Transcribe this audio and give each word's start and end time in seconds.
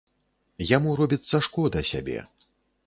Яму 0.77 0.95
робіцца 1.01 1.43
шкода 1.49 1.87
сябе. 1.95 2.19